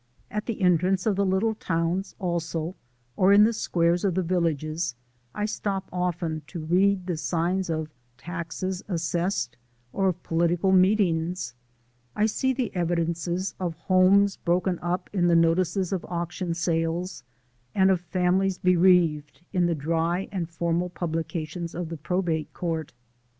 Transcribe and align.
At 0.31 0.47
the 0.47 0.61
entrance 0.61 1.05
of 1.05 1.15
the 1.15 1.25
little 1.27 1.53
towns, 1.53 2.15
also, 2.17 2.75
or 3.15 3.31
in 3.31 3.43
the 3.43 3.53
squares 3.53 4.03
of 4.03 4.15
the 4.15 4.23
villages, 4.23 4.95
I 5.35 5.45
stop 5.45 5.87
often 5.93 6.41
to 6.47 6.59
read 6.65 7.05
the 7.05 7.17
signs 7.17 7.69
of 7.69 7.87
taxes 8.17 8.81
assessed, 8.87 9.57
or 9.93 10.07
of 10.07 10.23
political 10.23 10.71
meetings; 10.71 11.53
I 12.15 12.25
see 12.25 12.51
the 12.51 12.75
evidences 12.75 13.53
of 13.59 13.75
homes 13.75 14.37
broken 14.37 14.79
up 14.79 15.07
in 15.13 15.27
the 15.27 15.35
notices 15.35 15.93
of 15.93 16.03
auction 16.09 16.55
sales, 16.55 17.23
and 17.75 17.91
of 17.91 18.01
families 18.01 18.57
bereaved 18.57 19.41
in 19.53 19.67
the 19.67 19.75
dry 19.75 20.27
and 20.31 20.49
formal 20.49 20.89
publications 20.89 21.75
of 21.75 21.89
the 21.89 21.97
probate 21.97 22.51
court. 22.55 22.91